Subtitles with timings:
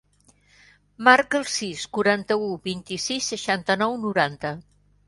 [1.09, 4.57] Marca el sis, quaranta-u, vint-i-sis, seixanta-nou, noranta.